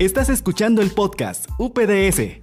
Estás 0.00 0.30
escuchando 0.30 0.80
el 0.80 0.92
podcast 0.92 1.46
UPDS. 1.58 2.40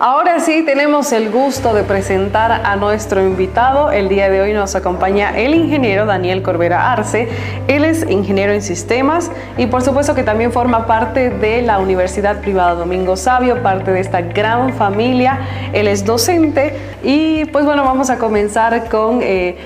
Ahora 0.00 0.29
sí, 0.40 0.62
tenemos 0.64 1.12
el 1.12 1.30
gusto 1.30 1.74
de 1.74 1.82
presentar 1.82 2.62
a 2.64 2.76
nuestro 2.76 3.20
invitado. 3.20 3.90
El 3.90 4.08
día 4.08 4.30
de 4.30 4.40
hoy 4.40 4.52
nos 4.54 4.74
acompaña 4.74 5.36
el 5.38 5.54
ingeniero 5.54 6.06
Daniel 6.06 6.42
Corbera 6.42 6.92
Arce. 6.92 7.28
Él 7.68 7.84
es 7.84 8.08
ingeniero 8.08 8.52
en 8.52 8.62
sistemas 8.62 9.30
y 9.58 9.66
por 9.66 9.82
supuesto 9.82 10.14
que 10.14 10.22
también 10.22 10.52
forma 10.52 10.86
parte 10.86 11.28
de 11.30 11.60
la 11.62 11.78
Universidad 11.78 12.40
Privada 12.40 12.74
Domingo 12.74 13.16
Sabio, 13.16 13.62
parte 13.62 13.92
de 13.92 14.00
esta 14.00 14.22
gran 14.22 14.72
familia. 14.72 15.40
Él 15.72 15.88
es 15.88 16.04
docente 16.04 16.74
y 17.02 17.44
pues 17.46 17.64
bueno, 17.64 17.84
vamos 17.84 18.08
a 18.08 18.18
comenzar 18.18 18.88
con 18.88 19.20
eh, 19.22 19.56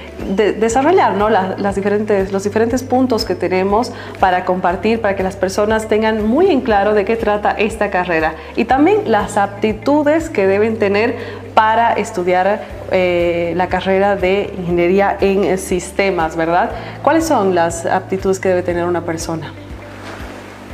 desarrollar 0.59 1.15
¿no? 1.15 1.29
las 1.29 1.75
diferentes, 1.75 2.33
los 2.33 2.43
diferentes 2.43 2.83
puntos 2.83 3.25
que 3.25 3.35
tenemos 3.35 3.93
para 4.19 4.45
compartir, 4.45 5.01
para 5.01 5.15
que 5.15 5.23
las 5.23 5.37
personas 5.37 5.89
tengan 5.89 6.27
muy 6.27 6.51
en 6.51 6.63
claro 6.63 6.95
de 6.95 7.05
qué 7.05 7.17
trata 7.17 7.53
esta 7.53 7.91
carrera 7.91 8.35
y 8.57 8.65
también 8.65 9.03
las 9.07 9.37
aptitudes 9.37 10.31
que 10.31 10.47
deben 10.47 10.64
tener 10.73 11.17
para 11.55 11.93
estudiar 11.95 12.63
eh, 12.91 13.55
la 13.57 13.69
carrera 13.69 14.17
de 14.17 14.53
ingeniería 14.59 15.17
en 15.21 15.57
sistemas, 15.59 16.37
¿verdad? 16.37 16.71
¿Cuáles 17.03 17.27
son 17.27 17.55
las 17.55 17.87
aptitudes 17.87 18.41
que 18.41 18.49
debe 18.49 18.63
tener 18.63 18.85
una 18.85 19.03
persona? 19.03 19.53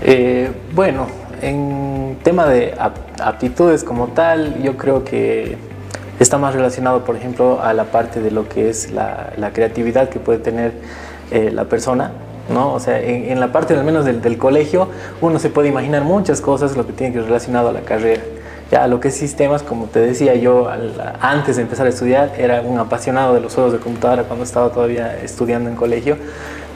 Eh, 0.02 0.50
bueno, 0.74 1.06
en 1.42 2.18
tema 2.22 2.46
de 2.46 2.74
aptitudes 3.22 3.84
como 3.84 4.08
tal, 4.08 4.62
yo 4.62 4.76
creo 4.76 5.04
que 5.04 5.56
está 6.18 6.38
más 6.38 6.54
relacionado, 6.54 7.04
por 7.04 7.16
ejemplo, 7.16 7.60
a 7.62 7.72
la 7.74 7.84
parte 7.84 8.20
de 8.20 8.30
lo 8.30 8.48
que 8.48 8.70
es 8.70 8.90
la, 8.90 9.50
creatividad 9.52 10.08
que 10.08 10.18
puede 10.18 10.38
tener 10.38 10.72
eh, 11.30 11.50
la 11.52 11.64
persona. 11.64 12.12
¿no? 12.52 12.72
O 12.74 12.80
sea, 12.80 13.00
en, 13.00 13.38
la 13.38 13.52
parte 13.52 13.74
al 13.74 13.84
menos 13.84 14.04
del, 14.04 14.20
del, 14.20 14.36
colegio, 14.36 14.88
uno 15.20 15.38
se 15.38 15.50
puede 15.50 15.68
imaginar 15.68 16.02
muchas 16.02 16.40
cosas, 16.40 16.76
lo 16.76 16.86
que 16.86 16.92
tiene 16.92 17.12
que 17.12 17.20
relacionado 17.20 17.68
a 17.68 17.72
la 17.72 17.82
carrera. 17.82 18.22
Ya 18.70 18.86
lo 18.86 19.00
que 19.00 19.08
es 19.08 19.16
sistemas, 19.16 19.64
como 19.64 19.86
te 19.86 19.98
decía 19.98 20.36
yo 20.36 20.68
antes 21.20 21.56
de 21.56 21.62
empezar 21.62 21.86
a 21.86 21.88
estudiar, 21.88 22.32
era 22.38 22.60
un 22.60 22.78
apasionado 22.78 23.34
de 23.34 23.40
los 23.40 23.54
juegos 23.54 23.72
de 23.72 23.80
computadora 23.80 24.22
cuando 24.24 24.44
estaba 24.44 24.70
todavía 24.70 25.18
estudiando 25.20 25.68
en 25.68 25.74
colegio, 25.74 26.16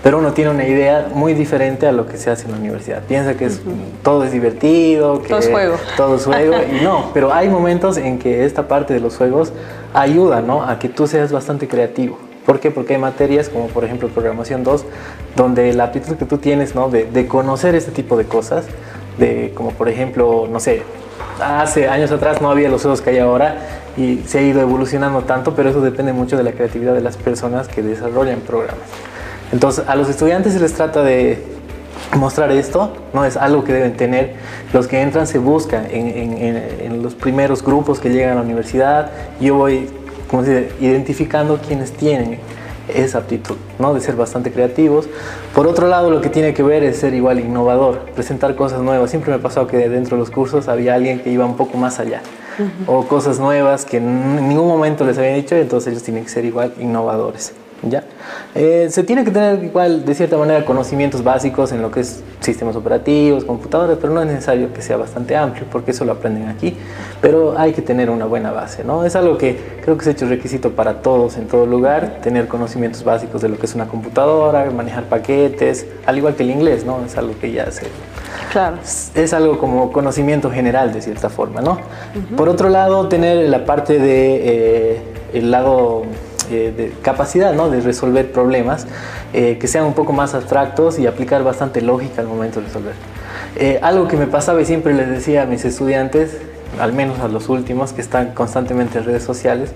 pero 0.02 0.18
uno 0.18 0.32
tiene 0.32 0.50
una 0.50 0.66
idea 0.66 1.08
muy 1.14 1.34
diferente 1.34 1.86
a 1.86 1.92
lo 1.92 2.06
que 2.06 2.16
se 2.16 2.30
hace 2.30 2.46
en 2.46 2.52
la 2.52 2.58
universidad. 2.58 3.02
Piensa 3.04 3.34
que 3.36 3.44
es, 3.44 3.62
todo 4.02 4.24
es 4.24 4.32
divertido, 4.32 5.22
que 5.22 5.28
todo 5.28 5.38
es 5.38 5.48
juego. 5.48 5.76
Todo 5.96 6.16
es 6.16 6.24
juego, 6.24 6.54
y 6.80 6.82
no, 6.82 7.10
pero 7.14 7.32
hay 7.32 7.48
momentos 7.48 7.96
en 7.96 8.18
que 8.18 8.44
esta 8.44 8.66
parte 8.66 8.92
de 8.92 8.98
los 8.98 9.16
juegos 9.16 9.52
ayuda 9.94 10.40
¿no? 10.40 10.64
a 10.64 10.80
que 10.80 10.88
tú 10.88 11.06
seas 11.06 11.30
bastante 11.30 11.68
creativo. 11.68 12.18
¿Por 12.44 12.58
qué? 12.58 12.72
Porque 12.72 12.94
hay 12.94 13.00
materias 13.00 13.48
como 13.48 13.68
por 13.68 13.84
ejemplo 13.84 14.08
programación 14.08 14.64
2, 14.64 14.84
donde 15.36 15.72
la 15.72 15.84
aptitud 15.84 16.16
que 16.16 16.24
tú 16.24 16.38
tienes 16.38 16.74
¿no? 16.74 16.90
de, 16.90 17.04
de 17.04 17.26
conocer 17.28 17.76
este 17.76 17.92
tipo 17.92 18.16
de 18.16 18.24
cosas, 18.24 18.66
de 19.16 19.52
como 19.54 19.70
por 19.70 19.88
ejemplo, 19.88 20.48
no 20.50 20.58
sé, 20.58 20.82
hace 21.40 21.88
años 21.88 22.10
atrás 22.10 22.40
no 22.40 22.50
había 22.50 22.68
los 22.68 22.82
juegos 22.82 23.00
que 23.00 23.10
hay 23.10 23.18
ahora 23.18 23.56
y 23.96 24.22
se 24.26 24.38
ha 24.38 24.42
ido 24.42 24.60
evolucionando 24.60 25.22
tanto, 25.22 25.54
pero 25.54 25.70
eso 25.70 25.80
depende 25.80 26.12
mucho 26.12 26.36
de 26.36 26.42
la 26.42 26.52
creatividad 26.52 26.94
de 26.94 27.00
las 27.00 27.16
personas 27.16 27.68
que 27.68 27.82
desarrollan 27.82 28.40
programas. 28.40 28.84
Entonces, 29.52 29.84
a 29.86 29.94
los 29.94 30.08
estudiantes 30.08 30.52
se 30.52 30.60
les 30.60 30.72
trata 30.72 31.02
de 31.02 31.42
mostrar 32.16 32.50
esto, 32.52 32.92
no 33.12 33.24
es 33.24 33.36
algo 33.36 33.64
que 33.64 33.72
deben 33.72 33.96
tener. 33.96 34.34
Los 34.72 34.86
que 34.86 35.00
entran 35.00 35.26
se 35.26 35.38
buscan 35.38 35.86
en, 35.90 37.02
los 37.02 37.14
primeros 37.14 37.62
grupos 37.62 38.00
que 38.00 38.10
llegan 38.10 38.32
a 38.32 38.34
la 38.36 38.42
universidad. 38.42 39.10
Yo 39.40 39.54
voy 39.54 39.88
identificando 40.80 41.58
quienes 41.58 41.92
tienen 41.92 42.38
esa 42.88 43.18
aptitud, 43.18 43.56
¿no? 43.78 43.94
de 43.94 44.00
ser 44.00 44.16
bastante 44.16 44.52
creativos. 44.52 45.08
Por 45.54 45.66
otro 45.66 45.88
lado, 45.88 46.10
lo 46.10 46.20
que 46.20 46.28
tiene 46.28 46.54
que 46.54 46.62
ver 46.62 46.82
es 46.84 46.98
ser 46.98 47.14
igual 47.14 47.40
innovador, 47.40 48.00
presentar 48.14 48.54
cosas 48.56 48.80
nuevas. 48.82 49.10
Siempre 49.10 49.30
me 49.30 49.36
ha 49.38 49.42
pasado 49.42 49.66
que 49.66 49.88
dentro 49.88 50.16
de 50.16 50.20
los 50.20 50.30
cursos 50.30 50.68
había 50.68 50.94
alguien 50.94 51.20
que 51.20 51.30
iba 51.30 51.44
un 51.44 51.56
poco 51.56 51.78
más 51.78 52.00
allá, 52.00 52.22
o 52.86 53.06
cosas 53.06 53.38
nuevas 53.38 53.84
que 53.84 53.98
en 53.98 54.48
ningún 54.48 54.68
momento 54.68 55.04
les 55.04 55.18
habían 55.18 55.36
dicho, 55.36 55.56
entonces 55.56 55.92
ellos 55.92 56.02
tienen 56.02 56.24
que 56.24 56.30
ser 56.30 56.44
igual 56.44 56.74
innovadores. 56.78 57.52
¿Ya? 57.90 58.04
Eh, 58.54 58.88
se 58.90 59.02
tiene 59.02 59.24
que 59.24 59.30
tener 59.30 59.62
igual, 59.64 60.04
de 60.04 60.14
cierta 60.14 60.36
manera, 60.36 60.64
conocimientos 60.64 61.22
básicos 61.22 61.72
en 61.72 61.82
lo 61.82 61.90
que 61.90 62.00
es 62.00 62.22
sistemas 62.40 62.76
operativos, 62.76 63.44
computadoras, 63.44 63.98
pero 64.00 64.12
no 64.12 64.20
es 64.20 64.28
necesario 64.28 64.72
que 64.72 64.82
sea 64.82 64.96
bastante 64.96 65.36
amplio, 65.36 65.66
porque 65.70 65.90
eso 65.90 66.04
lo 66.04 66.12
aprenden 66.12 66.48
aquí, 66.48 66.76
pero 67.20 67.58
hay 67.58 67.72
que 67.72 67.82
tener 67.82 68.10
una 68.10 68.26
buena 68.26 68.52
base, 68.52 68.84
¿no? 68.84 69.04
Es 69.04 69.16
algo 69.16 69.38
que 69.38 69.58
creo 69.82 69.96
que 69.96 70.02
es 70.02 70.08
hecho 70.08 70.26
requisito 70.26 70.70
para 70.72 71.02
todos 71.02 71.36
en 71.36 71.48
todo 71.48 71.66
lugar, 71.66 72.18
tener 72.22 72.48
conocimientos 72.48 73.02
básicos 73.04 73.42
de 73.42 73.48
lo 73.48 73.58
que 73.58 73.66
es 73.66 73.74
una 73.74 73.86
computadora, 73.86 74.70
manejar 74.70 75.04
paquetes, 75.04 75.86
al 76.06 76.18
igual 76.18 76.34
que 76.34 76.42
el 76.42 76.50
inglés, 76.50 76.84
¿no? 76.84 77.04
Es 77.04 77.16
algo 77.16 77.34
que 77.40 77.52
ya 77.52 77.70
se... 77.70 77.86
Claro. 78.52 78.76
Es 78.82 79.32
algo 79.34 79.58
como 79.58 79.90
conocimiento 79.92 80.50
general, 80.50 80.92
de 80.92 81.02
cierta 81.02 81.28
forma, 81.28 81.60
¿no? 81.60 81.78
Por 82.36 82.48
otro 82.48 82.68
lado, 82.68 83.08
tener 83.08 83.48
la 83.48 83.64
parte 83.64 83.98
de... 83.98 84.40
Eh, 84.44 85.02
el 85.34 85.50
lado 85.50 86.04
eh, 86.50 86.72
de 86.76 86.92
capacidad 87.02 87.52
¿no? 87.52 87.70
de 87.70 87.80
resolver 87.80 88.32
problemas 88.32 88.86
eh, 89.32 89.58
que 89.58 89.66
sean 89.66 89.84
un 89.84 89.94
poco 89.94 90.12
más 90.12 90.34
abstractos 90.34 90.98
y 90.98 91.06
aplicar 91.06 91.42
bastante 91.44 91.80
lógica 91.80 92.20
al 92.20 92.28
momento 92.28 92.60
de 92.60 92.66
resolver. 92.66 92.94
Eh, 93.56 93.78
algo 93.82 94.08
que 94.08 94.16
me 94.16 94.26
pasaba 94.26 94.60
y 94.60 94.64
siempre 94.64 94.94
les 94.94 95.08
decía 95.08 95.42
a 95.42 95.46
mis 95.46 95.64
estudiantes, 95.64 96.38
al 96.80 96.92
menos 96.92 97.20
a 97.20 97.28
los 97.28 97.48
últimos 97.48 97.92
que 97.92 98.00
están 98.00 98.32
constantemente 98.32 98.98
en 98.98 99.04
redes 99.04 99.22
sociales, 99.22 99.70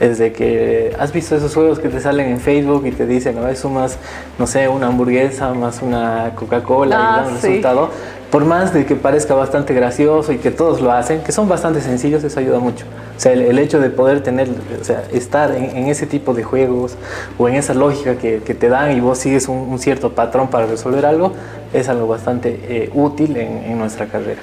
es 0.00 0.18
de 0.18 0.32
que 0.32 0.96
has 0.98 1.12
visto 1.12 1.36
esos 1.36 1.54
juegos 1.54 1.78
que 1.78 1.88
te 1.88 2.00
salen 2.00 2.28
en 2.28 2.40
Facebook 2.40 2.86
y 2.86 2.92
te 2.92 3.06
dicen, 3.06 3.36
¿no? 3.36 3.46
es 3.48 3.64
más, 3.66 3.98
no 4.38 4.46
sé, 4.46 4.66
una 4.68 4.88
hamburguesa 4.88 5.52
más 5.54 5.82
una 5.82 6.32
Coca-Cola 6.34 6.96
y 6.96 6.98
ah, 6.98 7.16
dan 7.16 7.28
un 7.28 7.40
resultado 7.40 7.90
por 8.30 8.44
más 8.44 8.72
de 8.72 8.86
que 8.86 8.94
parezca 8.94 9.34
bastante 9.34 9.74
gracioso 9.74 10.32
y 10.32 10.38
que 10.38 10.50
todos 10.50 10.80
lo 10.80 10.92
hacen, 10.92 11.22
que 11.22 11.32
son 11.32 11.48
bastante 11.48 11.80
sencillos, 11.80 12.22
eso 12.24 12.38
ayuda 12.38 12.58
mucho. 12.60 12.86
O 13.20 13.22
sea, 13.22 13.32
el, 13.32 13.58
hecho 13.58 13.80
de 13.80 13.90
poder 13.90 14.22
tener, 14.22 14.48
o 14.48 14.82
sea, 14.82 15.04
estar 15.12 15.54
en, 15.54 15.88
ese 15.88 16.06
tipo 16.06 16.32
de 16.32 16.42
juegos 16.42 16.96
o 17.36 17.50
en 17.50 17.56
esa 17.56 17.74
lógica 17.74 18.14
que, 18.16 18.38
te 18.40 18.68
dan 18.70 18.96
y 18.96 19.00
vos 19.00 19.18
sigues 19.18 19.46
un, 19.46 19.78
cierto 19.78 20.14
patrón 20.14 20.48
para 20.48 20.64
resolver 20.64 21.04
algo, 21.04 21.34
es 21.74 21.90
algo 21.90 22.06
bastante 22.06 22.58
eh, 22.62 22.90
útil 22.94 23.36
en, 23.36 23.58
en 23.58 23.78
nuestra 23.78 24.06
carrera. 24.06 24.40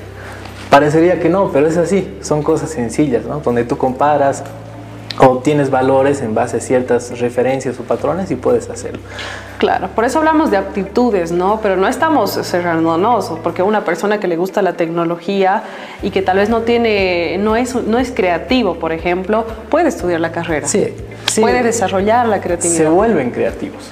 Parecería 0.70 1.20
que 1.20 1.28
no, 1.28 1.52
pero 1.52 1.66
es 1.66 1.76
así, 1.76 2.20
son 2.22 2.44
cosas 2.44 2.70
sencillas, 2.70 3.26
¿no? 3.26 3.40
Donde 3.40 3.64
tú 3.64 3.80
comparas 3.80 4.44
obtienes 5.20 5.70
valores 5.70 6.22
en 6.22 6.36
base 6.36 6.58
a 6.58 6.60
ciertas 6.60 7.20
referencias 7.20 7.80
o 7.80 7.84
patrones 7.84 8.30
y 8.32 8.36
puedes 8.36 8.70
hacerlo. 8.70 9.00
Claro, 9.58 9.90
por 9.96 10.06
eso 10.06 10.20
hablamos 10.20 10.52
de 10.52 10.58
aptitudes, 10.58 11.32
¿no? 11.32 11.60
Pero 11.62 11.76
no 11.76 11.88
estamos 11.88 12.32
cerrándonos, 12.44 13.32
porque 13.44 13.64
una 13.64 13.84
persona 13.84 14.20
que 14.20 14.28
le 14.28 14.38
gusta 14.38 14.62
la 14.62 14.74
tecnología 14.74 15.64
y 16.02 16.12
que 16.12 16.22
tal 16.22 16.38
vez 16.38 16.50
no 16.50 16.62
tiene, 16.62 17.38
no 17.40 17.56
es, 17.56 17.76
no 17.76 17.98
es 17.98 18.12
creativo, 18.12 18.76
por 18.76 18.92
ejemplo, 18.92 19.46
puede 19.70 19.90
estudiar 19.90 20.20
la 20.20 20.32
carrera. 20.32 20.68
Sí, 20.68 20.94
sí. 21.32 21.42
Puede 21.42 21.64
desarrollar 21.64 22.28
la 22.28 22.40
creatividad. 22.40 22.78
Se 22.78 22.90
vuelven 22.90 23.32
creativos. 23.32 23.92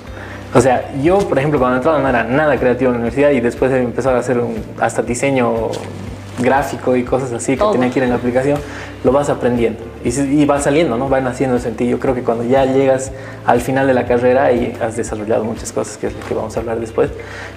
O 0.53 0.61
sea, 0.61 0.93
yo, 1.01 1.17
por 1.19 1.37
ejemplo, 1.37 1.59
cuando 1.59 1.77
entraba 1.77 1.99
no 1.99 2.07
era 2.07 2.23
nada 2.23 2.57
creativo 2.57 2.91
en 2.91 2.93
la 2.93 2.99
universidad 2.99 3.31
y 3.31 3.41
después 3.41 3.71
he 3.71 3.81
empezado 3.81 4.15
a 4.15 4.19
hacer 4.19 4.37
un, 4.39 4.55
hasta 4.79 5.01
diseño 5.01 5.69
gráfico 6.39 6.95
y 6.95 7.03
cosas 7.03 7.31
así 7.31 7.55
que 7.55 7.63
tenía 7.71 7.89
que 7.89 7.99
ir 7.99 8.03
en 8.03 8.09
la 8.09 8.15
aplicación, 8.15 8.59
lo 9.03 9.11
vas 9.11 9.29
aprendiendo 9.29 9.79
y, 10.03 10.45
va 10.45 10.59
saliendo, 10.59 10.97
¿no? 10.97 11.09
Va 11.09 11.19
naciendo 11.19 11.57
en 11.57 11.75
ti. 11.75 11.87
Yo 11.87 11.99
creo 11.99 12.13
que 12.13 12.21
cuando 12.21 12.43
ya 12.43 12.65
llegas 12.65 13.11
al 13.45 13.61
final 13.61 13.87
de 13.87 13.93
la 13.93 14.05
carrera 14.05 14.51
y 14.51 14.77
has 14.81 14.95
desarrollado 14.95 15.43
muchas 15.43 15.71
cosas, 15.71 15.97
que 15.97 16.07
es 16.07 16.13
lo 16.13 16.19
que 16.27 16.33
vamos 16.33 16.55
a 16.55 16.59
hablar 16.59 16.79
después, 16.79 17.09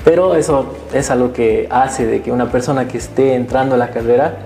pero 0.04 0.34
eso 0.34 0.74
es 0.94 1.10
algo 1.10 1.32
que 1.32 1.66
hace 1.70 2.06
de 2.06 2.22
que 2.22 2.32
una 2.32 2.50
persona 2.50 2.88
que 2.88 2.98
esté 2.98 3.34
entrando 3.34 3.74
a 3.74 3.78
la 3.78 3.90
carrera 3.90 4.38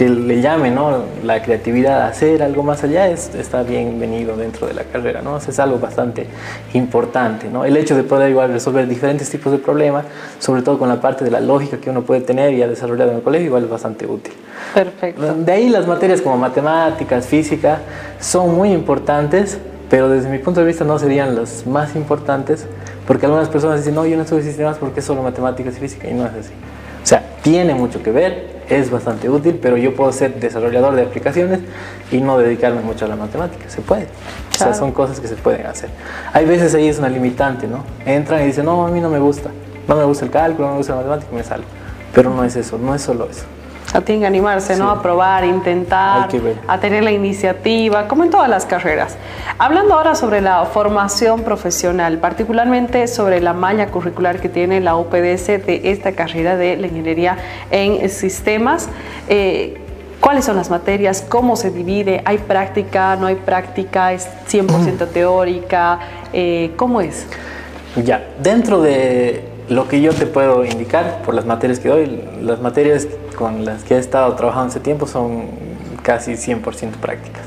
que 0.00 0.08
le 0.08 0.40
llame 0.40 0.70
¿no? 0.70 1.02
la 1.22 1.42
creatividad 1.42 2.00
a 2.00 2.06
hacer 2.06 2.42
algo 2.42 2.62
más 2.62 2.82
allá 2.82 3.08
es, 3.08 3.34
está 3.34 3.62
bienvenido 3.64 4.34
dentro 4.34 4.66
de 4.66 4.72
la 4.72 4.84
carrera, 4.84 5.20
¿no? 5.20 5.36
es 5.36 5.58
algo 5.58 5.78
bastante 5.78 6.26
importante. 6.72 7.50
¿no? 7.50 7.66
El 7.66 7.76
hecho 7.76 7.94
de 7.94 8.02
poder 8.02 8.30
igual 8.30 8.50
resolver 8.50 8.88
diferentes 8.88 9.28
tipos 9.28 9.52
de 9.52 9.58
problemas, 9.58 10.06
sobre 10.38 10.62
todo 10.62 10.78
con 10.78 10.88
la 10.88 11.02
parte 11.02 11.22
de 11.22 11.30
la 11.30 11.40
lógica 11.40 11.76
que 11.76 11.90
uno 11.90 12.00
puede 12.00 12.22
tener 12.22 12.54
y 12.54 12.62
ha 12.62 12.66
desarrollado 12.66 13.10
en 13.10 13.18
el 13.18 13.22
colegio, 13.22 13.48
igual 13.48 13.64
es 13.64 13.68
bastante 13.68 14.06
útil. 14.06 14.32
Perfecto. 14.72 15.34
De 15.34 15.52
ahí 15.52 15.68
las 15.68 15.86
materias 15.86 16.22
como 16.22 16.38
matemáticas, 16.38 17.26
física, 17.26 17.80
son 18.20 18.56
muy 18.56 18.72
importantes, 18.72 19.58
pero 19.90 20.08
desde 20.08 20.30
mi 20.30 20.38
punto 20.38 20.60
de 20.60 20.66
vista 20.66 20.82
no 20.82 20.98
serían 20.98 21.36
las 21.36 21.66
más 21.66 21.94
importantes, 21.94 22.64
porque 23.06 23.26
algunas 23.26 23.50
personas 23.50 23.80
dicen, 23.80 23.96
no, 23.96 24.06
yo 24.06 24.16
no 24.16 24.22
estudio 24.22 24.44
sistemas 24.44 24.78
porque 24.78 25.00
es 25.00 25.04
solo 25.04 25.22
matemáticas 25.22 25.76
y 25.76 25.80
física, 25.80 26.08
y 26.08 26.14
no 26.14 26.24
es 26.24 26.32
así. 26.32 26.52
O 27.02 27.06
sea, 27.06 27.24
tiene 27.42 27.74
mucho 27.74 28.02
que 28.02 28.10
ver, 28.10 28.60
es 28.68 28.90
bastante 28.90 29.28
útil, 29.28 29.58
pero 29.60 29.76
yo 29.76 29.94
puedo 29.94 30.12
ser 30.12 30.38
desarrollador 30.38 30.94
de 30.94 31.02
aplicaciones 31.02 31.60
y 32.12 32.18
no 32.20 32.38
dedicarme 32.38 32.82
mucho 32.82 33.04
a 33.04 33.08
la 33.08 33.16
matemática. 33.16 33.68
Se 33.68 33.80
puede. 33.80 34.04
O 34.54 34.58
sea, 34.58 34.74
son 34.74 34.92
cosas 34.92 35.20
que 35.20 35.28
se 35.28 35.36
pueden 35.36 35.66
hacer. 35.66 35.90
Hay 36.32 36.46
veces 36.46 36.74
ahí 36.74 36.88
es 36.88 36.98
una 36.98 37.08
limitante, 37.08 37.66
¿no? 37.66 37.84
Entran 38.04 38.42
y 38.42 38.46
dicen, 38.46 38.66
no, 38.66 38.86
a 38.86 38.90
mí 38.90 39.00
no 39.00 39.10
me 39.10 39.18
gusta. 39.18 39.50
No 39.88 39.96
me 39.96 40.04
gusta 40.04 40.24
el 40.24 40.30
cálculo, 40.30 40.68
no 40.68 40.74
me 40.74 40.78
gusta 40.78 40.92
la 40.92 40.98
matemática, 40.98 41.34
me 41.34 41.42
salgo. 41.42 41.66
Pero 42.14 42.30
no 42.30 42.44
es 42.44 42.54
eso, 42.56 42.78
no 42.78 42.94
es 42.94 43.02
solo 43.02 43.28
eso. 43.30 43.44
Tienen 44.04 44.20
que 44.20 44.26
animarse, 44.26 44.76
¿no? 44.76 44.90
A 44.90 45.02
probar, 45.02 45.44
intentar, 45.44 46.28
a 46.68 46.78
tener 46.78 47.02
la 47.02 47.10
iniciativa, 47.10 48.06
como 48.06 48.24
en 48.24 48.30
todas 48.30 48.48
las 48.48 48.64
carreras. 48.64 49.16
Hablando 49.58 49.94
ahora 49.94 50.14
sobre 50.14 50.40
la 50.40 50.64
formación 50.66 51.42
profesional, 51.42 52.18
particularmente 52.18 53.08
sobre 53.08 53.40
la 53.40 53.52
malla 53.52 53.88
curricular 53.88 54.40
que 54.40 54.48
tiene 54.48 54.80
la 54.80 54.96
UPDS 54.96 55.46
de 55.46 55.80
esta 55.84 56.12
carrera 56.12 56.56
de 56.56 56.76
la 56.76 56.86
ingeniería 56.86 57.36
en 57.70 58.08
sistemas. 58.08 58.88
Eh, 59.28 59.80
¿Cuáles 60.20 60.44
son 60.44 60.56
las 60.56 60.70
materias? 60.70 61.24
¿Cómo 61.26 61.56
se 61.56 61.70
divide? 61.70 62.22
¿Hay 62.26 62.38
práctica? 62.38 63.16
¿No 63.16 63.26
hay 63.26 63.36
práctica? 63.36 64.12
¿Es 64.12 64.28
100% 64.48 65.08
teórica? 65.12 65.98
Eh, 66.32 66.72
¿Cómo 66.76 67.00
es? 67.00 67.26
Ya, 67.96 68.22
dentro 68.40 68.82
de 68.82 69.49
lo 69.70 69.86
que 69.86 70.00
yo 70.00 70.12
te 70.12 70.26
puedo 70.26 70.64
indicar 70.64 71.22
por 71.22 71.32
las 71.32 71.46
materias 71.46 71.78
que 71.78 71.88
doy, 71.88 72.24
las 72.42 72.60
materias 72.60 73.06
con 73.36 73.64
las 73.64 73.84
que 73.84 73.94
he 73.94 73.98
estado 73.98 74.34
trabajando 74.34 74.70
hace 74.70 74.80
tiempo 74.80 75.06
son 75.06 75.44
casi 76.02 76.32
100% 76.32 76.96
prácticas. 77.00 77.42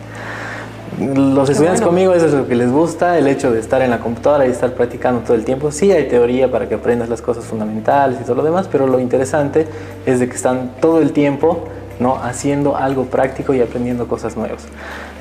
Los 1.00 1.50
estudiantes 1.50 1.82
conmigo 1.82 2.14
eso 2.14 2.28
es 2.28 2.34
lo 2.34 2.48
que 2.48 2.56
les 2.56 2.72
gusta, 2.72 3.18
el 3.18 3.28
hecho 3.28 3.52
de 3.52 3.60
estar 3.60 3.82
en 3.82 3.90
la 3.90 4.00
computadora 4.00 4.48
y 4.48 4.52
estar 4.52 4.74
practicando 4.74 5.20
todo 5.22 5.36
el 5.36 5.44
tiempo. 5.44 5.70
Sí 5.72 5.92
hay 5.92 6.08
teoría 6.08 6.50
para 6.50 6.70
que 6.70 6.76
aprendas 6.76 7.10
las 7.10 7.22
cosas 7.22 7.44
fundamentales 7.44 8.22
y 8.22 8.24
todo 8.24 8.36
lo 8.36 8.44
demás, 8.44 8.70
pero 8.72 8.88
lo 8.88 9.00
interesante 9.00 9.68
es 10.06 10.22
de 10.22 10.30
que 10.30 10.36
están 10.36 10.76
todo 10.80 11.02
el 11.02 11.12
tiempo 11.12 11.66
¿no? 12.00 12.16
haciendo 12.24 12.78
algo 12.78 13.04
práctico 13.06 13.54
y 13.54 13.60
aprendiendo 13.60 14.08
cosas 14.08 14.38
nuevas. 14.38 14.64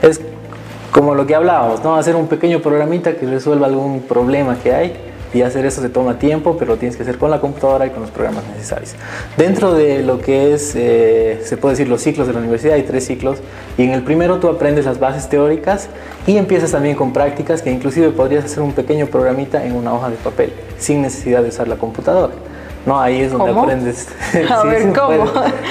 Es 0.02 0.20
como 0.92 1.16
lo 1.16 1.26
que 1.26 1.34
hablábamos, 1.34 1.82
¿no? 1.82 1.96
hacer 1.96 2.14
un 2.14 2.28
pequeño 2.28 2.60
programita 2.60 3.16
que 3.16 3.26
resuelva 3.26 3.66
algún 3.66 4.02
problema 4.02 4.56
que 4.62 4.72
hay 4.72 5.11
y 5.34 5.42
hacer 5.42 5.64
eso 5.64 5.80
se 5.80 5.88
toma 5.88 6.18
tiempo, 6.18 6.56
pero 6.58 6.72
lo 6.72 6.78
tienes 6.78 6.96
que 6.96 7.02
hacer 7.02 7.18
con 7.18 7.30
la 7.30 7.40
computadora 7.40 7.86
y 7.86 7.90
con 7.90 8.02
los 8.02 8.10
programas 8.10 8.44
necesarios. 8.54 8.94
Dentro 9.36 9.74
de 9.74 10.02
lo 10.02 10.20
que 10.20 10.54
es, 10.54 10.74
eh, 10.74 11.40
se 11.44 11.56
puede 11.56 11.74
decir, 11.74 11.88
los 11.88 12.02
ciclos 12.02 12.26
de 12.26 12.32
la 12.32 12.40
universidad, 12.40 12.74
hay 12.74 12.82
tres 12.82 13.06
ciclos, 13.06 13.38
y 13.78 13.84
en 13.84 13.90
el 13.92 14.02
primero 14.02 14.38
tú 14.38 14.48
aprendes 14.48 14.84
las 14.84 15.00
bases 15.00 15.28
teóricas 15.28 15.88
y 16.26 16.36
empiezas 16.36 16.72
también 16.72 16.96
con 16.96 17.12
prácticas 17.12 17.62
que 17.62 17.70
inclusive 17.70 18.10
podrías 18.10 18.44
hacer 18.44 18.62
un 18.62 18.72
pequeño 18.72 19.06
programita 19.06 19.64
en 19.64 19.74
una 19.74 19.94
hoja 19.94 20.10
de 20.10 20.16
papel, 20.16 20.52
sin 20.78 21.02
necesidad 21.02 21.42
de 21.42 21.48
usar 21.48 21.68
la 21.68 21.76
computadora. 21.76 22.32
No, 22.84 23.00
ahí 23.00 23.20
es 23.20 23.32
donde 23.32 23.52
aprendes. 23.52 24.08
A 24.50 24.64
ver, 24.64 24.92
¿cómo? 24.92 25.24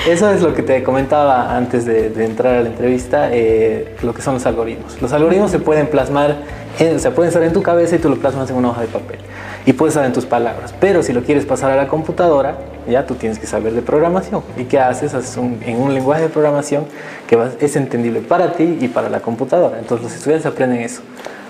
Eso 0.08 0.30
es 0.30 0.42
lo 0.42 0.54
que 0.54 0.64
te 0.64 0.82
comentaba 0.82 1.56
antes 1.56 1.86
de, 1.86 2.08
entrar 2.24 2.56
a 2.56 2.62
la 2.62 2.70
entrevista, 2.70 3.30
eh, 3.32 3.96
lo 4.02 4.14
que 4.14 4.22
son 4.22 4.36
los 4.36 4.46
algoritmos. 4.46 5.02
Los 5.02 5.12
algoritmos 5.12 5.52
se 5.52 5.60
pueden 5.60 5.88
plasmar, 5.88 6.38
o 6.80 7.00
sea, 7.00 7.12
pueden 7.12 7.28
estar 7.28 7.44
en 7.44 7.54
tu 7.54 7.62
cabeza 7.62 7.96
y 7.98 8.00
tú 8.00 8.10
lo 8.10 8.16
plasmas 8.16 8.50
en 8.50 8.56
una 8.56 8.70
hoja 8.70 8.82
de 8.82 8.88
papel. 8.88 9.20
Y 9.66 9.74
puedes 9.74 9.96
en 9.96 10.14
tus 10.14 10.26
palabras. 10.26 10.74
Pero 10.80 11.04
si 11.04 11.14
lo 11.14 11.24
quieres 11.24 11.46
pasar 11.46 11.72
a 11.72 11.76
la 11.76 11.88
computadora, 11.88 12.58
ya 12.88 13.06
tú 13.06 13.16
tienes 13.16 13.40
que 13.40 13.48
saber 13.48 13.74
de 13.74 13.82
programación. 13.82 14.42
¿Y 14.58 14.64
qué 14.66 14.80
haces? 14.80 15.14
Haces 15.14 15.38
en 15.38 15.80
un 15.80 15.94
lenguaje 15.94 16.24
de 16.24 16.30
programación 16.30 16.86
que 17.28 17.38
es 17.60 17.76
entendible 17.76 18.22
para 18.22 18.54
ti 18.54 18.78
y 18.82 18.88
para 18.88 19.10
la 19.10 19.20
computadora. 19.20 19.80
Entonces 19.80 20.04
los 20.04 20.16
estudiantes 20.16 20.46
aprenden 20.46 20.82
eso 20.82 21.02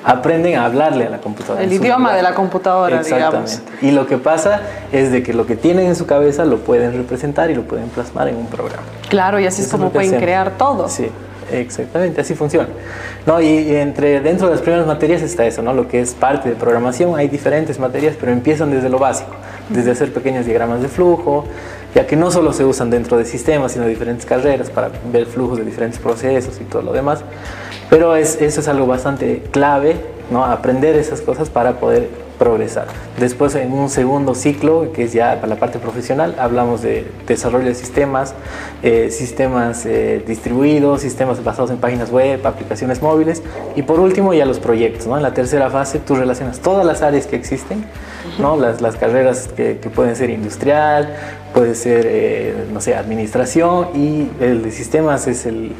aprenden 0.04 0.58
a 0.58 0.66
hablarle 0.66 1.06
a 1.06 1.10
la 1.10 1.19
computadora. 1.19 1.63
El 1.63 1.72
idioma 1.74 2.13
de 2.13 2.22
la 2.22 2.34
computadora, 2.34 3.00
Exactamente. 3.00 3.60
Y 3.81 3.92
lo 3.92 4.08
que 4.08 4.18
pasa 4.18 4.62
es 4.92 5.12
de 5.12 5.24
que 5.24 5.34
lo 5.34 5.46
que 5.46 5.56
tienen 5.56 5.88
en 5.88 5.96
su 5.96 6.06
cabeza 6.06 6.46
lo 6.46 6.60
pueden 6.60 6.94
representar 6.94 7.52
y 7.52 7.56
lo 7.56 7.63
pueden 7.63 7.90
plasmar 7.90 8.28
en 8.28 8.36
un 8.36 8.48
programa. 8.48 8.84
Claro, 9.10 9.40
y 9.40 9.46
así 9.46 9.62
es 9.62 9.68
como 9.68 9.90
pueden 9.92 10.19
crear 10.19 10.58
todo. 10.58 10.90
Sí, 10.90 11.10
exactamente, 11.51 12.21
así 12.21 12.33
funciona. 12.33 12.69
No, 13.25 13.42
y, 13.42 13.75
entre 13.75 14.19
dentro 14.21 14.48
de 14.48 14.53
las 14.53 14.62
primeras 14.62 14.88
materias 14.88 15.21
está 15.21 15.45
eso, 15.45 15.62
¿no? 15.62 15.74
Lo 15.74 15.88
que 15.88 16.00
es 16.00 16.13
parte 16.13 16.50
de 16.50 16.56
programación, 16.56 17.15
hay 17.15 17.27
diferentes 17.27 17.80
materias, 17.80 18.15
pero 18.19 18.31
empiezan 18.31 18.71
desde 18.71 18.89
lo 18.89 19.00
básico, 19.00 19.31
desde 19.69 19.92
hacer 19.92 20.13
pequeños 20.13 20.45
diagramas 20.45 20.81
de 20.81 20.88
flujo, 20.88 21.45
ya 21.94 22.07
que 22.07 22.15
no 22.15 22.31
solo 22.31 22.53
se 22.53 22.65
usan 22.65 22.89
dentro 22.89 23.18
de 23.18 23.25
sistemas, 23.25 23.74
sino 23.74 23.86
diferentes 23.86 24.25
carreras 24.25 24.69
para 24.69 24.89
ver 25.12 25.25
flujos 25.25 25.57
de 25.57 25.65
diferentes 25.65 26.00
procesos 26.00 26.59
y 26.62 26.63
todo 26.63 26.81
lo 26.81 26.94
demás. 26.94 27.24
Pero 27.89 28.15
es, 28.15 28.42
eso 28.42 28.62
es 28.62 28.68
algo 28.68 28.88
bastante 28.88 29.44
clave, 29.51 29.95
¿no? 30.31 30.45
aprender 30.45 30.95
esas 30.95 31.21
cosas 31.21 31.50
para 31.50 31.80
poder 31.80 32.09
progresar. 32.41 32.88
Después 33.19 33.53
en 33.53 33.71
un 33.71 33.88
segundo 33.88 34.33
ciclo, 34.33 34.91
que 34.93 35.03
es 35.03 35.13
ya 35.13 35.35
para 35.35 35.45
la 35.45 35.57
parte 35.57 35.77
profesional, 35.77 36.35
hablamos 36.39 36.81
de 36.81 37.05
desarrollo 37.27 37.65
de 37.65 37.75
sistemas, 37.75 38.33
eh, 38.81 39.11
sistemas 39.11 39.85
eh, 39.85 40.23
distribuidos, 40.25 41.01
sistemas 41.01 41.43
basados 41.43 41.69
en 41.69 41.77
páginas 41.77 42.09
web, 42.09 42.41
aplicaciones 42.47 42.99
móviles 42.99 43.43
y 43.75 43.83
por 43.83 43.99
último 43.99 44.33
ya 44.33 44.47
los 44.47 44.57
proyectos. 44.57 45.05
¿no? 45.05 45.17
En 45.17 45.21
la 45.21 45.35
tercera 45.35 45.69
fase 45.69 45.99
tú 45.99 46.15
relacionas 46.15 46.61
todas 46.61 46.83
las 46.83 47.03
áreas 47.03 47.27
que 47.27 47.35
existen, 47.35 47.85
¿no? 48.39 48.57
las, 48.57 48.81
las 48.81 48.95
carreras 48.95 49.47
que, 49.55 49.77
que, 49.77 49.91
pueden 49.91 50.15
ser 50.15 50.31
industrial, 50.31 51.15
puede 51.53 51.75
ser, 51.75 52.07
eh, 52.07 52.55
no 52.73 52.81
sé, 52.81 52.95
administración 52.95 53.89
y 53.93 54.31
el 54.39 54.63
de 54.63 54.71
sistemas 54.71 55.27
es 55.27 55.45
el 55.45 55.73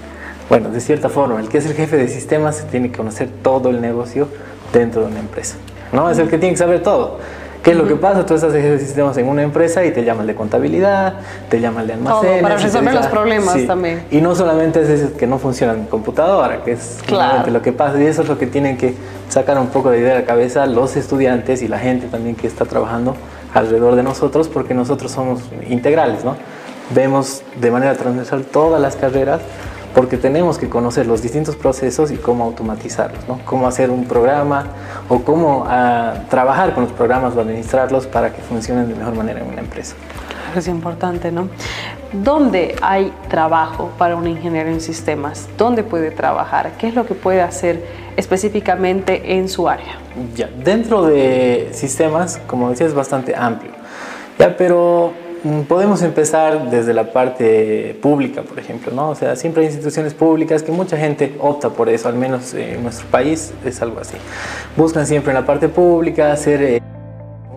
bueno, 0.48 0.70
de 0.70 0.80
cierta 0.80 1.10
forma, 1.10 1.40
el 1.40 1.50
que 1.50 1.58
es 1.58 1.66
el 1.66 1.74
jefe 1.74 1.98
de 1.98 2.08
sistemas 2.08 2.68
tiene 2.70 2.92
que 2.92 2.98
conocer 2.98 3.30
todo 3.42 3.70
el 3.70 3.82
negocio 3.82 4.28
dentro 4.74 5.02
de 5.02 5.08
una 5.08 5.22
empresa. 5.22 5.56
¿No? 5.92 6.10
Es 6.10 6.18
el 6.18 6.30
que 6.30 6.38
tiene 6.38 6.54
que 6.54 6.60
saber 6.60 6.84
todo. 6.84 7.20
¿Qué 7.64 7.72
es 7.72 7.78
lo 7.78 7.88
que 7.88 7.96
pasa? 7.96 8.26
Tú 8.26 8.34
estás 8.34 8.54
de 8.54 8.80
sistemas 8.80 9.16
en 9.18 9.28
una 9.28 9.44
empresa 9.44 9.86
y 9.86 9.92
te 9.92 10.04
llaman 10.04 10.26
de 10.26 10.34
contabilidad, 10.34 11.20
te 11.48 11.60
llaman 11.60 11.86
de 11.86 11.94
almacén. 11.94 12.32
Todo, 12.32 12.42
para 12.42 12.58
resolver 12.58 12.94
los 12.96 13.06
problemas 13.06 13.68
también. 13.68 14.04
Y 14.10 14.20
no 14.20 14.34
solamente 14.34 14.82
es 14.82 15.12
que 15.12 15.28
no 15.28 15.38
funciona 15.38 15.74
en 15.74 15.86
computadora, 15.86 16.64
que 16.64 16.72
es 16.72 16.98
lo 17.48 17.62
que 17.62 17.72
pasa, 17.72 18.02
y 18.02 18.08
eso 18.08 18.24
es 18.24 18.28
lo 18.28 18.40
que 18.40 18.48
tienen 18.48 18.78
que 18.78 18.96
sacar 19.30 19.60
un 19.60 19.68
poco 19.68 19.92
de 19.92 20.00
idea 20.00 20.16
de 20.16 20.22
la 20.22 20.26
cabeza 20.26 20.66
los 20.66 20.96
estudiantes 20.96 21.62
y 21.62 21.68
la 21.68 21.78
gente 21.78 22.08
también 22.08 22.36
que 22.36 22.48
está 22.48 22.66
trabajando 22.66 23.16
alrededor 23.54 23.96
de 23.96 24.02
nosotros, 24.02 24.48
porque 24.48 24.74
nosotros 24.74 25.12
somos 25.12 25.42
integrales, 25.70 26.26
¿no? 26.26 26.36
Vemos 26.96 27.44
de 27.60 27.70
manera 27.70 27.94
transversal 27.94 28.44
todas 28.44 28.82
las 28.82 28.96
carreras 28.96 29.40
porque 29.94 30.18
tenemos 30.18 30.58
que 30.58 30.70
conocer 30.70 31.06
los 31.06 31.22
distintos 31.22 31.56
procesos 31.56 32.12
y 32.12 32.18
cómo 32.18 32.44
automatizarlos, 32.46 33.28
¿no? 33.28 33.40
cómo 33.46 33.68
hacer 33.68 33.90
un 33.90 34.06
programa 34.06 34.66
o 35.10 35.22
cómo 35.22 35.66
ah, 35.68 36.14
trabajar 36.30 36.74
con 36.74 36.84
los 36.84 36.94
programas 36.94 37.36
o 37.36 37.42
administrarlos 37.42 38.08
para 38.08 38.34
que 38.34 38.42
funcionen 38.42 38.88
de 38.88 38.96
mejor 38.96 39.16
manera 39.16 39.42
en 39.42 39.48
una 39.48 39.62
empresa. 39.62 39.96
Es 40.56 40.68
importante, 40.68 41.32
¿no? 41.32 41.48
¿Dónde 42.12 42.76
hay 42.82 43.14
trabajo 43.30 43.90
para 43.98 44.18
un 44.18 44.28
ingeniero 44.28 44.70
en 44.70 44.82
sistemas? 44.82 45.48
¿Dónde 45.58 45.84
puede 45.84 46.12
trabajar? 46.12 46.74
¿Qué 46.78 46.90
es 46.90 46.96
lo 46.96 47.06
que 47.06 47.14
puede 47.14 47.42
hacer 47.42 47.86
específicamente 48.18 49.38
en 49.38 49.48
su 49.48 49.70
área? 49.70 49.96
Ya, 50.36 50.50
dentro 50.64 51.04
de 51.04 51.70
sistemas, 51.72 52.38
como 52.48 52.70
decía, 52.70 52.86
es 52.86 52.94
bastante 52.94 53.34
amplio. 53.34 53.72
Ya, 54.38 54.58
pero 54.58 55.14
podemos 55.68 56.02
empezar 56.04 56.70
desde 56.70 56.94
la 56.94 57.12
parte 57.12 57.98
pública, 58.02 58.44
por 58.44 58.60
ejemplo, 58.60 58.92
¿no? 58.92 59.10
O 59.10 59.16
sea, 59.16 59.36
siempre 59.36 59.64
hay 59.64 59.68
instituciones 59.68 60.14
públicas 60.14 60.64
que 60.64 60.72
mucha 60.72 60.98
gente 60.98 61.36
opta 61.40 61.70
por 61.70 61.90
eso, 61.90 62.08
al 62.08 62.16
menos 62.16 62.54
en 62.54 62.84
nuestro 62.84 63.08
país 63.08 63.54
es 63.66 63.82
algo 63.82 64.00
así. 64.00 64.18
Buscan 64.78 65.06
siempre 65.08 65.32
en 65.32 65.40
la 65.40 65.46
parte 65.46 65.68
pública 65.68 66.32
hacer... 66.32 66.82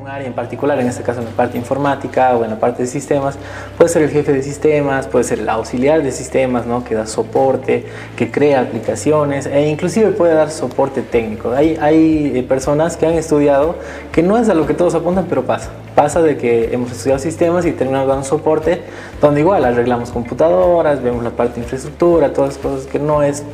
Eh, 0.04 0.11
área 0.11 0.26
en 0.26 0.34
particular, 0.34 0.78
en 0.80 0.87
este 0.87 1.02
caso 1.02 1.20
en 1.20 1.26
la 1.26 1.30
parte 1.32 1.56
informática 1.56 2.37
o 2.37 2.44
en 2.44 2.50
la 2.50 2.61
parte 2.61 2.82
de 2.82 2.88
sistemas, 2.88 3.38
puede 3.76 3.88
ser 3.88 4.02
el 4.02 4.11
jefe 4.11 4.32
de 4.32 4.42
sistemas, 4.42 5.06
puede 5.06 5.25
ser 5.25 5.40
el 5.40 5.49
auxiliar 5.49 6.02
de 6.02 6.12
sistemas, 6.12 6.66
¿no? 6.66 6.84
que 6.84 6.94
da 6.94 7.06
soporte, 7.06 7.87
que 8.16 8.30
crea 8.30 8.61
aplicaciones 8.61 9.46
e 9.46 9.68
inclusive 9.68 10.11
puede 10.11 10.34
dar 10.34 10.50
soporte 10.50 11.02
técnico. 11.02 11.52
Hay, 11.52 11.78
hay 11.80 12.32
eh, 12.34 12.42
personas 12.42 12.96
que 12.96 13.06
han 13.06 13.14
estudiado 13.14 13.76
que 14.12 14.23
no 14.23 14.37
es 14.37 14.49
a 14.49 14.54
lo 14.54 14.66
que 14.66 14.75
todos 14.75 14.94
apuntan, 14.94 15.26
pero 15.28 15.44
pasa. 15.44 15.70
Pasa 15.94 16.20
de 16.23 16.37
que 16.37 16.75
hemos 16.75 16.90
estudiado 16.90 17.20
sistemas 17.20 17.64
y 17.66 17.73
terminamos 17.73 18.08
dando 18.08 18.25
soporte, 18.25 18.82
donde 19.20 19.40
igual 19.40 19.64
arreglamos 19.64 20.11
computadoras, 20.11 21.02
vemos 21.02 21.23
la 21.23 21.30
parte 21.30 21.54
de 21.54 21.61
infraestructura, 21.61 22.32
todas 22.32 22.56
las 22.56 22.58
cosas 22.58 22.87
que 22.87 22.99
no 22.99 23.23
es 23.23 23.44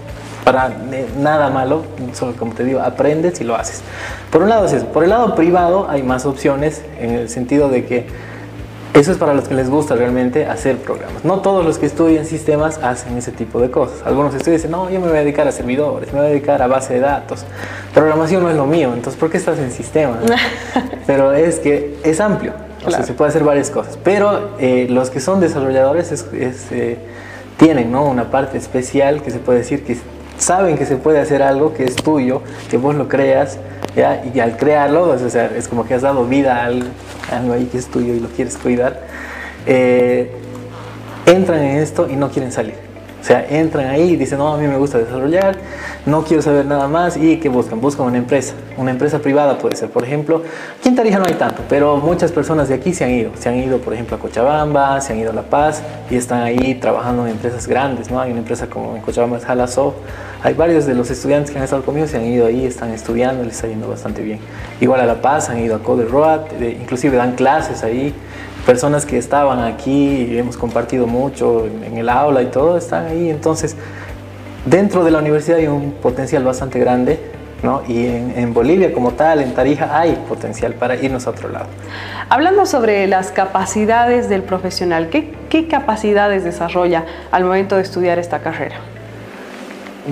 para 0.44 0.70
nada 1.18 1.50
malo, 1.50 1.84
solo 2.12 2.34
como 2.36 2.54
te 2.54 2.64
digo, 2.64 2.80
aprendes 2.80 3.40
y 3.40 3.44
lo 3.44 3.56
haces. 3.56 3.82
Por 4.30 4.42
un 4.42 4.48
lado 4.48 4.66
es 4.66 4.72
eso. 4.72 4.86
Por 4.86 5.04
el 5.04 5.10
lado 5.10 5.34
privado 5.34 5.88
hay 5.88 6.02
más 6.02 6.26
opciones 6.26 6.82
en 6.98 7.10
el 7.10 7.28
sentido 7.28 7.68
de 7.68 7.84
que 7.84 8.06
eso 8.92 9.12
es 9.12 9.18
para 9.18 9.34
los 9.34 9.46
que 9.46 9.54
les 9.54 9.70
gusta 9.70 9.94
realmente 9.94 10.46
hacer 10.46 10.76
programas. 10.78 11.24
No 11.24 11.40
todos 11.40 11.64
los 11.64 11.78
que 11.78 11.86
estudian 11.86 12.26
sistemas 12.26 12.78
hacen 12.78 13.16
ese 13.16 13.30
tipo 13.30 13.60
de 13.60 13.70
cosas. 13.70 14.02
Algunos 14.04 14.34
estudian 14.34 14.56
dicen, 14.56 14.72
no, 14.72 14.90
yo 14.90 15.00
me 15.00 15.08
voy 15.08 15.18
a 15.18 15.20
dedicar 15.20 15.46
a 15.46 15.52
servidores, 15.52 16.12
me 16.12 16.18
voy 16.18 16.26
a 16.26 16.30
dedicar 16.30 16.60
a 16.60 16.66
base 16.66 16.94
de 16.94 17.00
datos. 17.00 17.44
Programación 17.94 18.42
no 18.42 18.50
es 18.50 18.56
lo 18.56 18.66
mío, 18.66 18.92
entonces 18.92 19.18
¿por 19.18 19.30
qué 19.30 19.36
estás 19.36 19.58
en 19.58 19.70
sistemas? 19.70 20.18
Pero 21.06 21.32
es 21.32 21.60
que 21.60 21.98
es 22.02 22.20
amplio, 22.20 22.52
o 22.84 22.90
sea, 22.90 23.04
se 23.04 23.12
puede 23.12 23.28
hacer 23.28 23.44
varias 23.44 23.70
cosas. 23.70 23.96
Pero 24.02 24.56
eh, 24.58 24.88
los 24.90 25.10
que 25.10 25.20
son 25.20 25.38
desarrolladores 25.38 26.10
es, 26.10 26.26
eh, 26.72 26.98
tienen 27.58 27.92
¿no? 27.92 28.04
una 28.06 28.30
parte 28.30 28.58
especial 28.58 29.22
que 29.22 29.30
se 29.30 29.38
puede 29.38 29.60
decir 29.60 29.84
que 29.84 29.98
saben 30.40 30.76
que 30.76 30.86
se 30.86 30.96
puede 30.96 31.20
hacer 31.20 31.42
algo 31.42 31.74
que 31.74 31.84
es 31.84 31.96
tuyo, 31.96 32.42
que 32.70 32.76
vos 32.76 32.94
lo 32.94 33.08
creas, 33.08 33.58
¿ya? 33.94 34.24
y 34.34 34.40
al 34.40 34.56
crearlo, 34.56 35.14
es 35.14 35.68
como 35.68 35.86
que 35.86 35.94
has 35.94 36.02
dado 36.02 36.26
vida 36.26 36.56
a 36.56 36.64
algo, 36.66 37.52
ahí 37.52 37.66
que 37.66 37.78
es 37.78 37.86
tuyo 37.86 38.14
y 38.14 38.20
lo 38.20 38.28
quieres 38.28 38.56
cuidar, 38.56 39.02
eh, 39.66 40.32
entran 41.26 41.62
en 41.62 41.78
esto 41.78 42.08
y 42.10 42.16
no 42.16 42.30
quieren 42.30 42.50
salir. 42.50 42.89
O 43.20 43.24
sea, 43.24 43.46
entran 43.48 43.86
ahí 43.86 44.12
y 44.12 44.16
dicen, 44.16 44.38
no, 44.38 44.54
a 44.54 44.56
mí 44.56 44.66
me 44.66 44.76
gusta 44.76 44.98
desarrollar, 44.98 45.56
no 46.06 46.24
quiero 46.24 46.42
saber 46.42 46.64
nada 46.64 46.88
más. 46.88 47.16
¿Y 47.16 47.36
qué 47.36 47.48
buscan? 47.48 47.80
Buscan 47.80 48.06
una 48.06 48.18
empresa, 48.18 48.54
una 48.76 48.90
empresa 48.90 49.18
privada 49.18 49.58
puede 49.58 49.76
ser. 49.76 49.90
Por 49.90 50.04
ejemplo, 50.04 50.42
aquí 50.78 50.88
en 50.88 50.96
Tarija 50.96 51.18
no 51.18 51.26
hay 51.26 51.34
tanto, 51.34 51.62
pero 51.68 51.98
muchas 51.98 52.32
personas 52.32 52.68
de 52.68 52.74
aquí 52.74 52.94
se 52.94 53.04
han 53.04 53.10
ido. 53.10 53.32
Se 53.38 53.48
han 53.48 53.56
ido, 53.56 53.78
por 53.78 53.92
ejemplo, 53.92 54.16
a 54.16 54.18
Cochabamba, 54.18 55.00
se 55.00 55.12
han 55.12 55.18
ido 55.18 55.30
a 55.30 55.34
La 55.34 55.42
Paz 55.42 55.82
y 56.10 56.16
están 56.16 56.42
ahí 56.42 56.76
trabajando 56.76 57.26
en 57.26 57.32
empresas 57.32 57.66
grandes, 57.66 58.10
¿no? 58.10 58.20
Hay 58.20 58.30
una 58.30 58.40
empresa 58.40 58.68
como 58.68 58.96
en 58.96 59.02
Cochabamba, 59.02 59.36
es 59.36 59.44
Halasoft. 59.44 59.96
Hay 60.42 60.54
varios 60.54 60.86
de 60.86 60.94
los 60.94 61.10
estudiantes 61.10 61.50
que 61.50 61.58
han 61.58 61.64
estado 61.64 61.82
conmigo, 61.82 62.06
se 62.06 62.16
han 62.16 62.24
ido 62.24 62.46
ahí, 62.46 62.64
están 62.64 62.90
estudiando, 62.94 63.44
les 63.44 63.56
está 63.56 63.68
yendo 63.68 63.88
bastante 63.88 64.22
bien. 64.22 64.38
Igual 64.80 65.00
a 65.00 65.04
La 65.04 65.20
Paz, 65.20 65.50
han 65.50 65.58
ido 65.58 65.76
a 65.76 65.80
Code 65.80 66.06
Road, 66.06 66.40
inclusive 66.62 67.18
dan 67.18 67.34
clases 67.34 67.82
ahí 67.82 68.14
personas 68.66 69.06
que 69.06 69.18
estaban 69.18 69.60
aquí 69.60 70.28
y 70.30 70.38
hemos 70.38 70.56
compartido 70.56 71.06
mucho 71.06 71.66
en 71.66 71.96
el 71.96 72.08
aula 72.08 72.42
y 72.42 72.46
todo, 72.46 72.76
están 72.76 73.06
ahí. 73.06 73.30
Entonces, 73.30 73.76
dentro 74.64 75.04
de 75.04 75.10
la 75.10 75.18
universidad 75.18 75.58
hay 75.58 75.66
un 75.66 75.92
potencial 75.92 76.44
bastante 76.44 76.78
grande, 76.78 77.18
¿no? 77.62 77.82
Y 77.88 78.06
en, 78.06 78.54
Bolivia 78.54 78.92
como 78.92 79.12
tal, 79.12 79.40
en 79.40 79.54
Tarija, 79.54 79.98
hay 79.98 80.12
potencial 80.28 80.74
para 80.74 80.96
irnos 80.96 81.26
a 81.26 81.30
otro 81.30 81.48
lado. 81.48 81.66
Hablando 82.28 82.66
sobre 82.66 83.06
las 83.06 83.32
capacidades 83.32 84.28
del 84.28 84.42
profesional, 84.42 85.08
¿qué, 85.10 85.32
qué 85.48 85.66
capacidades 85.68 86.44
desarrolla 86.44 87.04
al 87.30 87.44
momento 87.44 87.76
de 87.76 87.82
estudiar 87.82 88.18
esta 88.18 88.40
carrera? 88.40 88.76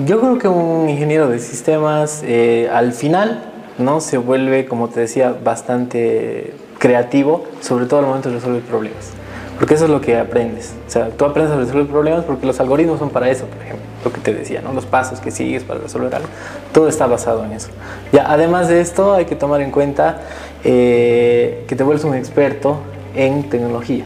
Yo 0.05 0.19
creo 0.19 0.37
que 0.37 0.47
un 0.47 0.87
ingeniero 0.87 1.27
de 1.29 1.39
sistemas 1.39 2.21
eh, 2.23 2.69
al 2.71 2.93
final 2.93 3.41
no 3.79 4.01
se 4.01 4.17
vuelve, 4.17 4.65
como 4.65 4.89
te 4.89 4.99
decía, 4.99 5.35
bastante 5.43 6.53
creativo, 6.79 7.43
sobre 7.61 7.85
todo 7.85 7.99
al 7.99 8.07
momento 8.07 8.29
de 8.29 8.35
resolver 8.35 8.63
problemas. 8.63 9.11
Porque 9.59 9.73
eso 9.73 9.83
es 9.83 9.91
lo 9.91 9.99
que 9.99 10.17
aprendes. 10.17 10.73
O 10.87 10.89
sea, 10.89 11.09
tú 11.09 11.25
aprendes 11.25 11.53
a 11.53 11.57
resolver 11.57 11.85
problemas 11.85 12.23
porque 12.23 12.47
los 12.47 12.59
algoritmos 12.61 12.97
son 12.97 13.09
para 13.09 13.29
eso, 13.29 13.45
por 13.45 13.61
ejemplo. 13.61 13.85
Lo 14.05 14.13
que 14.13 14.21
te 14.21 14.33
decía, 14.33 14.61
¿no? 14.61 14.71
Los 14.71 14.85
pasos 14.85 15.19
que 15.19 15.31
sigues 15.31 15.65
para 15.65 15.81
resolver 15.81 16.15
algo. 16.15 16.29
Todo 16.71 16.87
está 16.87 17.05
basado 17.07 17.43
en 17.43 17.51
eso. 17.51 17.67
Ya, 18.13 18.31
además 18.31 18.69
de 18.69 18.79
esto, 18.79 19.13
hay 19.13 19.25
que 19.25 19.35
tomar 19.35 19.59
en 19.59 19.71
cuenta 19.71 20.21
eh, 20.63 21.65
que 21.67 21.75
te 21.75 21.83
vuelves 21.83 22.05
un 22.05 22.15
experto 22.15 22.77
en 23.15 23.49
tecnología. 23.49 24.05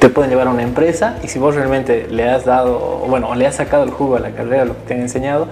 Te 0.00 0.08
pueden 0.08 0.30
llevar 0.30 0.48
a 0.48 0.50
una 0.50 0.64
empresa 0.64 1.16
y 1.22 1.28
si 1.28 1.38
vos 1.38 1.54
realmente 1.54 2.08
le 2.10 2.28
has 2.28 2.44
dado, 2.44 3.04
bueno, 3.08 3.32
le 3.36 3.46
has 3.46 3.54
sacado 3.54 3.84
el 3.84 3.90
jugo 3.90 4.16
a 4.16 4.18
la 4.20 4.32
carrera, 4.32 4.64
lo 4.64 4.74
que 4.74 4.80
te 4.88 4.94
han 4.94 5.00
enseñado, 5.00 5.46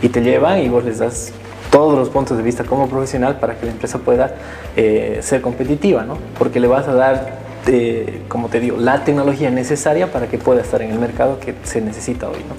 y 0.00 0.08
te 0.08 0.22
llevan 0.22 0.60
y 0.60 0.70
vos 0.70 0.84
les 0.84 1.00
das 1.00 1.32
todos 1.70 1.98
los 1.98 2.08
puntos 2.08 2.36
de 2.36 2.42
vista 2.42 2.64
como 2.64 2.88
profesional 2.88 3.38
para 3.38 3.58
que 3.58 3.66
la 3.66 3.72
empresa 3.72 3.98
pueda 3.98 4.34
eh, 4.76 5.18
ser 5.22 5.40
competitiva, 5.40 6.04
¿no? 6.04 6.18
Porque 6.38 6.60
le 6.60 6.66
vas 6.66 6.88
a 6.88 6.94
dar, 6.94 7.38
eh, 7.66 8.22
como 8.28 8.48
te 8.48 8.60
digo, 8.60 8.76
la 8.76 9.04
tecnología 9.04 9.50
necesaria 9.50 10.10
para 10.12 10.26
que 10.26 10.38
pueda 10.38 10.60
estar 10.60 10.82
en 10.82 10.90
el 10.90 10.98
mercado 10.98 11.38
que 11.40 11.54
se 11.64 11.80
necesita 11.80 12.28
hoy, 12.28 12.44
¿no? 12.48 12.54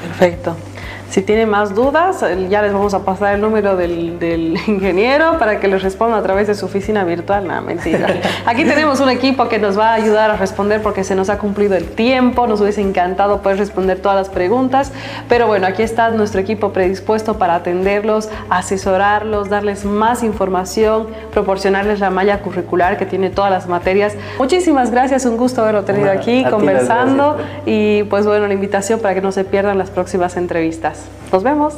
Perfecto. 0.00 0.56
Si 1.10 1.22
tienen 1.22 1.48
más 1.48 1.74
dudas, 1.74 2.24
ya 2.48 2.62
les 2.62 2.72
vamos 2.72 2.94
a 2.94 3.04
pasar 3.04 3.34
el 3.34 3.40
número 3.40 3.76
del, 3.76 4.16
ingeniero 4.68 5.38
para 5.40 5.58
que 5.58 5.66
les 5.66 5.82
responda 5.82 6.16
a 6.16 6.22
través 6.22 6.46
de 6.46 6.54
su 6.54 6.66
oficina 6.66 7.02
virtual. 7.02 7.48
No, 7.48 7.60
mentira. 7.62 8.06
Aquí 8.46 8.64
tenemos 8.64 9.00
un 9.00 9.10
equipo 9.10 9.48
que 9.48 9.58
nos 9.58 9.76
va 9.76 9.90
a 9.90 9.94
ayudar 9.94 10.30
a 10.30 10.36
responder 10.36 10.80
porque 10.82 11.02
se 11.02 11.16
nos 11.16 11.28
ha 11.28 11.38
cumplido 11.38 11.74
el 11.74 11.86
tiempo. 11.88 12.46
Nos 12.46 12.60
hubiese 12.60 12.80
encantado 12.80 13.42
poder 13.42 13.58
responder 13.58 13.98
todas 13.98 14.16
las 14.16 14.28
preguntas. 14.28 14.92
Pero 15.28 15.48
bueno, 15.48 15.66
aquí 15.66 15.82
está 15.82 16.10
nuestro 16.10 16.40
equipo 16.40 16.72
predispuesto 16.72 17.38
para 17.38 17.56
atenderlos, 17.56 18.28
asesorarlos, 18.48 19.48
darles 19.48 19.84
más 19.84 20.22
información, 20.22 21.08
proporcionarles 21.32 21.98
la 21.98 22.10
malla 22.10 22.38
curricular 22.38 22.98
que 22.98 23.06
tiene 23.06 23.30
todas 23.30 23.50
las 23.50 23.66
materias. 23.66 24.14
Muchísimas 24.38 24.92
gracias, 24.92 25.26
un 25.26 25.36
gusto 25.36 25.62
haberlo 25.62 25.82
tenido 25.82 26.12
aquí 26.12 26.44
conversando. 26.48 27.36
Y 27.66 28.04
pues 28.04 28.26
bueno, 28.26 28.46
la 28.46 28.54
invitación 28.54 29.00
para 29.00 29.14
que 29.14 29.20
no 29.20 29.32
se 29.32 29.42
pierdan 29.42 29.76
las 29.76 29.90
próximas 29.90 30.36
entrevistas. 30.36 30.99
Nos 31.32 31.42
vemos. 31.42 31.74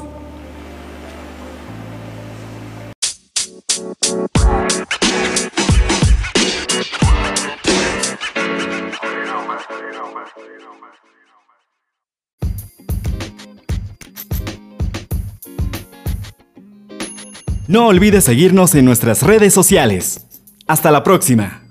No 17.68 17.86
olvides 17.86 18.24
seguirnos 18.24 18.74
en 18.74 18.84
nuestras 18.84 19.22
redes 19.22 19.54
sociales. 19.54 20.26
Hasta 20.66 20.90
la 20.90 21.02
próxima. 21.02 21.61